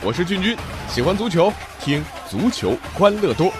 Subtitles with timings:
[0.00, 0.56] 我是俊君，
[0.88, 3.52] 喜欢足球，听足球欢乐多。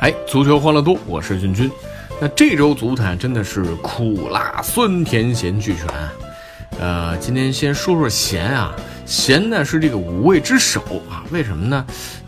[0.00, 1.70] 哎，足球欢乐多，我是俊君。
[2.20, 5.86] 那这周足坛真的是苦辣酸甜咸俱全。
[6.80, 8.74] 呃，今天先说说咸啊，
[9.06, 11.24] 咸呢是这个五味之首啊。
[11.30, 11.84] 为什么呢？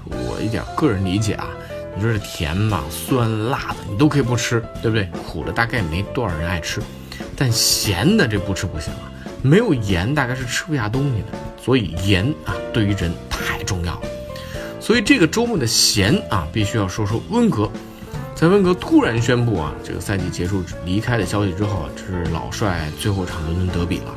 [0.08, 1.48] 我一点个人理解啊，
[1.96, 5.08] 你说是甜吧、酸辣的，你都可以不吃，对不对？
[5.26, 6.80] 苦的大概没多少人爱吃，
[7.36, 9.10] 但咸的这不吃不行啊。
[9.42, 11.26] 没有盐，大概是吃不下东西的。
[11.62, 14.08] 所以盐啊，对于人太重要了。
[14.80, 17.70] 所以这个周末的咸啊，必须要说说温格。
[18.34, 24.14] 在温格突然宣布啊，这个赛季结束离开的消息之后，这是老帅最后场伦敦德比了。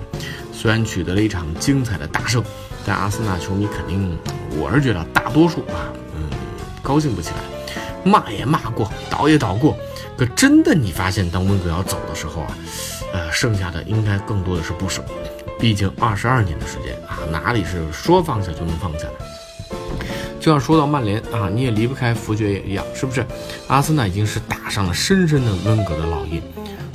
[0.59, 2.43] 虽然取得了一场精彩的大胜，
[2.85, 4.19] 但阿森纳球迷肯定，
[4.59, 6.29] 我是觉得大多数啊，嗯，
[6.83, 7.37] 高兴不起来，
[8.03, 9.73] 骂也骂过，倒也倒过。
[10.17, 12.57] 可真的，你发现当温格要走的时候啊，
[13.13, 15.01] 呃，剩下的应该更多的是不舍。
[15.57, 19.77] 毕竟二十二年的时间啊，哪里是说放下就能放下的？
[20.41, 23.25] 就像说到曼联啊，你也离不开福爵也一样，是不是？
[23.69, 26.41] 阿森纳已经是打上了深深的温格的烙印。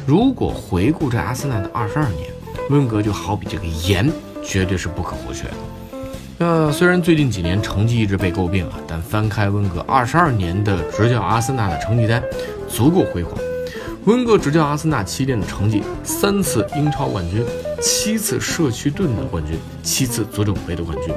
[0.06, 2.30] 如果回顾这阿森纳的二十二年，
[2.70, 4.10] 温格就好比这个盐，
[4.42, 5.54] 绝对是不可或缺的。
[6.38, 12.22] 那虽然最近几年成绩一直被诟病啊，但翻开温格二十二年的执教阿森纳的成绩单，
[12.68, 13.32] 足够辉煌。
[14.06, 17.44] 温格执教阿森纳七年的成绩：三次英超冠军，
[17.80, 21.14] 七次社区盾的冠军，七次足总杯的冠军。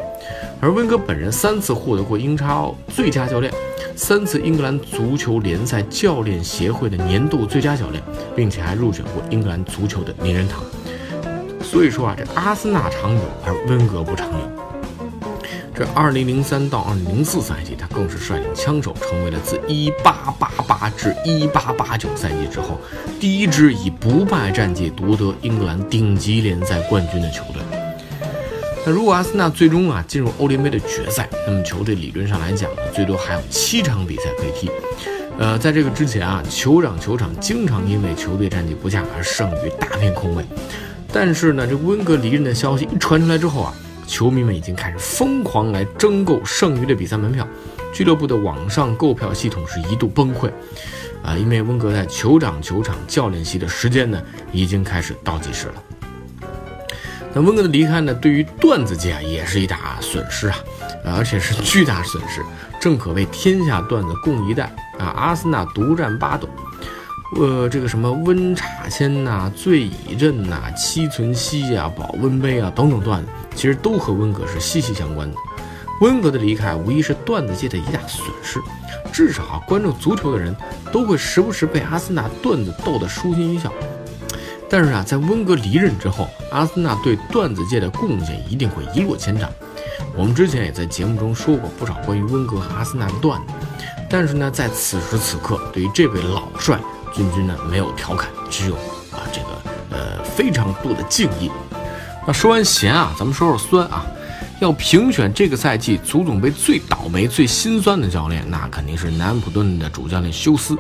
[0.61, 3.52] 而温格本人三次获得过英超最佳教练，
[3.95, 8.02] 三次英格兰足球联赛教练协会的年度最佳教练，
[8.36, 10.61] 并且还入选过英格兰足球的名人堂。
[11.78, 14.38] 所以说啊，这阿森纳长久，而温格不长久。
[15.75, 22.80] 这2003到2004赛季，他更是率领枪手成为了自1888至1889赛季之后，
[23.20, 27.61] 第一支以不败战绩夺得英格兰顶级联赛冠军的球队。
[28.83, 34.71] 那如果阿森纳最终啊进入欧联杯的决赛，那么球队理论上来讲呢，最多还有七场比赛可以踢。
[35.37, 40.43] 呃，在这个之前啊，酋长球场经常因为球队战绩不佳而剩余大片空位。
[41.20, 43.73] 但是呢，这温格离任的消息一传出来之后啊，
[44.05, 47.48] 球迷们已经开始疯狂来争购剩余的比赛门票，
[47.92, 50.52] 俱乐部的网上购票系统是一度崩溃。
[51.23, 55.83] 啊，因为温格在酋长球场教练席的时间呢，已经开始倒计时了。
[57.34, 60.58] 那温格的离开呢，对于段子界啊也是一大损失啊，
[61.17, 62.44] 而且是巨大损失，
[62.80, 65.08] 正可谓天下段子共一代啊！
[65.17, 66.48] 阿森纳独占八斗，
[67.36, 75.37] 呃，这个什么温差签呐、醉乙阵呐、七存息啊、保温杯啊等等段子，其实都和温格是息息相关的。
[75.99, 78.61] 温格的离开无疑是段子界的一大损失，
[79.11, 80.55] 至少啊，关注足球的人
[80.92, 83.73] 都会时不时被阿森纳段子逗得舒心一笑。
[84.70, 89.49] 但是啊，在温格离任之后，阿森纳对段子界的贡献一定会一落千丈。
[90.16, 93.54] 我们之前也在节目中说过不少关于温格和阿森纳的段子。
[94.10, 96.80] 但是呢，在此时此刻，对于这位老帅，
[97.17, 99.48] 君君呢没有调侃，只有啊这个
[99.89, 101.50] 呃非常多的敬意。
[102.28, 104.05] 那说完咸啊，咱们说说酸啊。
[104.60, 110.76] 要评选这个赛季足总杯最倒霉、最心酸的教练，那肯定是南安普顿的主教练休斯。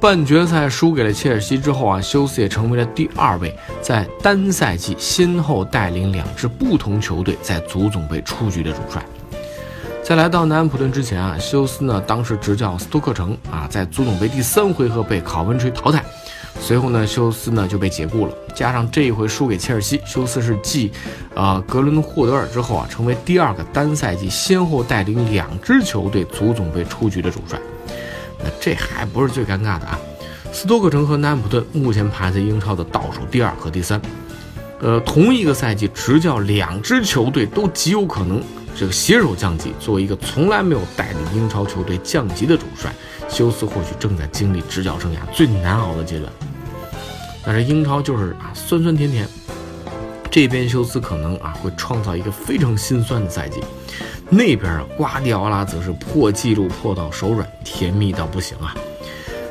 [0.00, 9.04] 半决赛输给了切尔西之后啊，休斯也成为了第二位在单赛季先后带领两支不同球队在足总杯出局的主帅。
[10.02, 16.04] 在来到南安普顿之前啊，休斯呢当时执教斯托克城啊，在足总杯第三回合被考文垂淘汰，
[16.60, 18.32] 随后呢休斯呢就被解雇了。
[18.52, 20.90] 加上这一回输给切尔西，休斯是继
[21.36, 27.58] 啊格伦霍德尔之后啊，成为第二个单赛季先后带领两支球队足总杯出局的主帅。
[28.38, 29.98] 那这还不是最尴尬的啊！
[30.52, 34.02] 斯托克城和南安普顿目前排在英超的倒数第二和第三，
[34.80, 38.42] 呃，同一个赛季执教两支球队都极有可能
[38.76, 39.72] 这个携手降级。
[39.78, 42.92] 作为一个从来没有带领英超球队降级的主帅，
[43.28, 46.32] 休斯或许正在经历执教生涯最难熬的阶段。
[47.44, 49.28] 但是英超就是啊，酸酸甜甜，
[50.30, 53.60] 这边休斯可能啊会创造一个非常心酸的赛季。
[54.30, 58.74] 那边啊，瓜迪奥拉则是破纪录破到手软，甜蜜到不行啊！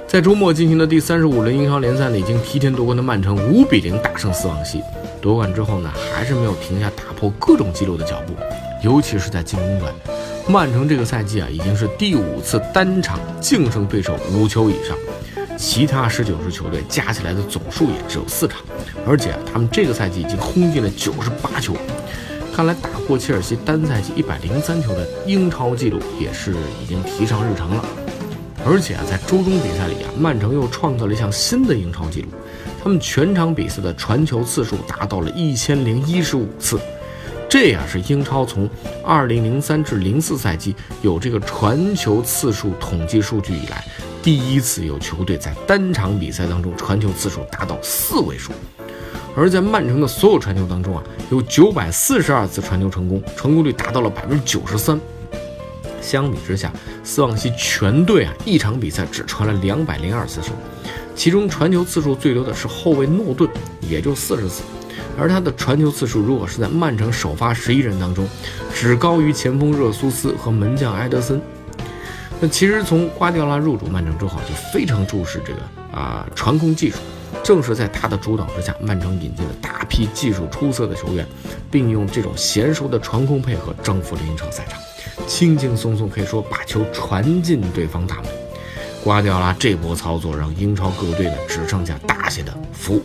[0.07, 4.81] 在周末进行的第三十五轮英超联赛呢，已经提前夺冠的曼城五比零大胜斯旺西。
[5.21, 8.33] 夺冠之后呢，还是没有停下打破各种纪录的脚步，
[8.83, 9.93] 尤其是在进攻端，
[10.47, 14.97] 曼城这个赛季啊，已经是第五次单场净胜对手五球以上，
[15.57, 18.59] 其他十九支球队加起来的总数也只有四场，
[19.05, 21.75] 而且他们这个赛季已经轰进了九十八球。
[22.53, 26.53] 看来打破切尔西单赛季一百零三球的英超纪录也是
[26.83, 27.85] 已经提上日程了。
[28.65, 32.27] 而且啊，在周中比赛里啊，曼城又创造了一项新的英超纪录，
[32.83, 36.79] 他们全场比赛的传球次数达到了一千零一十五次，
[37.47, 38.67] 这呀是英超从
[39.03, 43.85] 二零零三至零四赛季有这个传球次数统计数据以来，
[44.23, 48.51] 第一次有球队在单场比赛当中传球次数达到四位数。
[49.35, 54.99] 而在曼城的所有传球当中啊，有九百四十二次传球成功，成功率达到了百分之九十三。
[56.01, 56.71] 相比之下，
[57.03, 60.53] 斯旺西全队啊一场比赛只传了两百零二次球，
[61.15, 63.49] 其中传球次数最多的是后卫诺顿，
[63.81, 64.63] 也就四十次。
[65.17, 68.27] 而他的传球次数如果是在曼城首发十一人当中，
[68.73, 71.41] 只高于前锋热苏斯和门将埃德森。
[72.39, 75.59] 那其实从瓜迪奥拉入主曼城之后，就非常重视这个
[75.97, 76.97] 啊传控技术。
[77.43, 81.25] 正是在他的主导之下，曼城引进了大批技术出色的球员，
[81.69, 84.79] 并用这种娴熟的传控配合征服了英超赛场，
[85.31, 88.25] 轻轻松松可以说把球传进对方大门。
[89.01, 93.01] 瓜迪奥拉这波操作让英超各队呢只剩下大写的服。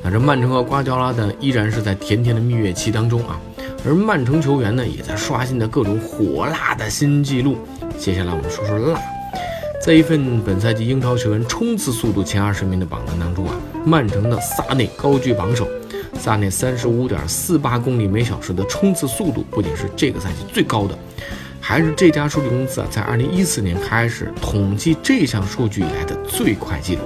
[0.00, 3.38] 那这曼城和瓜迪奥拉呢依然是在甜甜的蜜月期当中啊，
[3.84, 7.58] 而曼城球员呢也在刷新着各种火辣的新纪录。
[7.98, 9.00] 接下来我们说说辣。
[9.82, 13.54] 在一份本赛季英超球员冲刺速度前二十名的榜单当中啊，
[13.84, 15.68] 曼城的萨内高居榜首。
[16.24, 20.98] 萨内三十五点四八公里每小时的冲刺速度，不仅是这个赛季最高的，
[21.60, 27.02] 还是这家数据公司啊在二零一四年开始统计这项数据以来的最快纪录。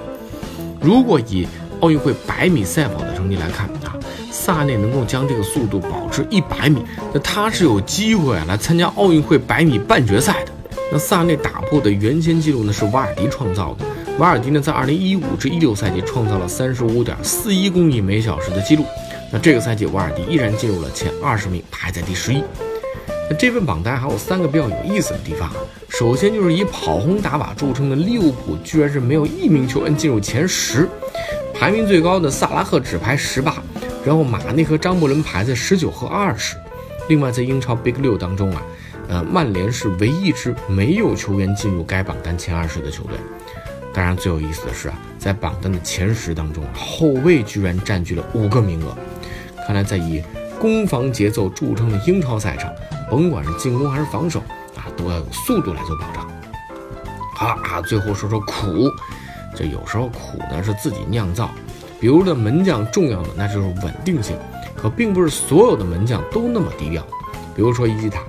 [0.80, 1.48] 如果以
[1.80, 3.98] 奥运会百米赛跑的成绩来看啊，
[4.30, 10.52] 萨内能够将这个速度保持一百米，那他是有机会啊来参加奥运会百米半决赛的。
[10.92, 13.84] 那萨内打破的原先记录呢是瓦尔迪创造的。
[14.20, 18.84] 瓦尔迪呢在二零一五至一六赛季创造了三十五点四一公里每小时的记录。
[19.30, 22.42] 那这个赛季瓦尔迪依然进入了前二十名，排在第十一。
[23.30, 25.56] 那这份榜单还有三个比较有意思的地方啊。
[25.88, 30.88] 首先就是以跑轰打法著称的利物浦，居然是没有一名球员进入前十。
[31.52, 33.62] 排名最高的萨拉赫只排十八，
[34.04, 36.56] 然后马内和张伯伦排在十九和二十。
[37.08, 38.62] 另外在英超 Big 六当中啊。
[39.10, 43.16] 呃，曼联是唯一一支没有球员进入该榜单前二十的球队。
[43.94, 48.94] 当然，最有意思的是啊，在榜单的前十当中，后卫居然占据了五个名额。
[49.68, 50.22] 看来，在以
[50.58, 52.72] 攻防节奏著称的英超赛场，
[53.10, 54.40] 甭管是进攻还是防守
[54.74, 56.26] 啊，都要有速度来做保障。
[57.34, 58.90] 好啊，最后说说苦，
[59.54, 61.50] 这有时候苦呢是自己酿造。
[62.00, 64.38] 比如呢，门将重要的那就是稳定性，
[64.74, 67.06] 可并不是所有的门将都那么低调。
[67.54, 68.22] 比如说伊基塔。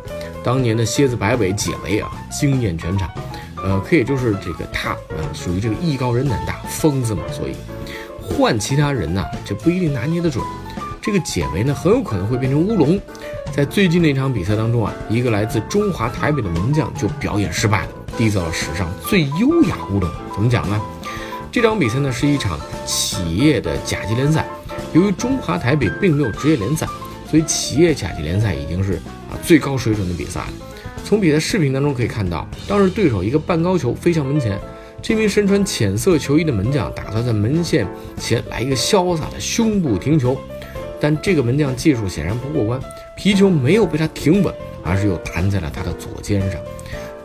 [0.43, 3.09] 当年的蝎子摆尾解围啊，惊艳全场，
[3.63, 7.55] 呃，可以就是这个他啊，属于这个艺高人胆大，疯子嘛，所以
[8.21, 10.43] 换其他人呐，就不一定拿捏得准。
[11.01, 12.99] 这个解围呢，很有可能会变成乌龙。
[13.51, 20.09] 在最近那场比赛当中啊，一个来自中华台北的门将就表演失败了，缔造了史上最优雅乌龙。
[20.33, 20.79] 怎么讲呢？
[21.51, 24.45] 这场比赛呢是一场企业的甲级联赛，
[24.93, 26.87] 由于中华台北并没有职业联赛，
[27.29, 28.99] 所以企业甲级联赛已经是。
[29.31, 30.47] 啊，最高水准的比赛了。
[31.05, 34.59] 从比赛视频当中可以看到，当时对手一个半高球飞向门前，
[35.03, 37.87] 这名身穿浅色球衣的门将打算在门线
[38.17, 40.35] 前来一个潇洒的胸部停球，
[40.99, 42.79] 但这个门将技术显然不过关，
[43.15, 44.53] 皮球没有被他停稳，
[44.83, 46.59] 而是又弹在了他的左肩上。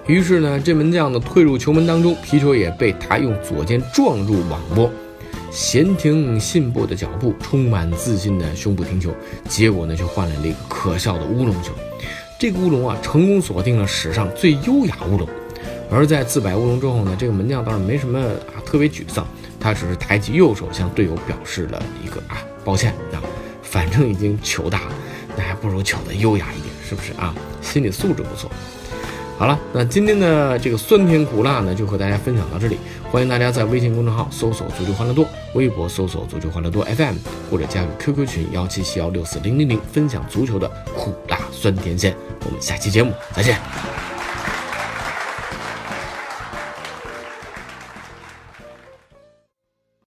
[0.07, 4.91] 于是呢，这门将呢退入球门当中，皮球也被他用左肩撞入网窝。
[5.51, 9.15] 闲庭信步的脚步，充满自信的胸部停球，
[9.49, 11.73] 结果呢却换来了一个可笑的乌龙球。
[12.39, 15.29] 这个乌龙啊，成功锁定了史上最优雅乌龙。
[15.91, 19.25] 而在自摆乌龙之后呢，这个门将倒是没什么啊特别沮丧，
[19.61, 23.23] 他只是抬起右手向队友表示了一个啊抱歉啊，
[23.75, 24.93] 反正已经糗大了，
[25.37, 27.35] 那还不如糗的优雅一点，是不是啊？
[27.61, 28.49] 心理素质不错。
[29.37, 32.79] 好了，那今天的这个酸甜苦辣呢，就和大家分享到这里。
[33.11, 37.17] 欢迎大家在微信公众号搜索“足球欢乐多”，微博搜索“足球欢乐多 FM”，
[37.51, 42.15] 或者加入 QQ 群幺七七幺六四零零零，分享足球的苦辣酸甜鲜。
[42.45, 43.59] 我们下期节目再见。